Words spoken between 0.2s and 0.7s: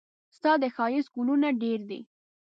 ستا د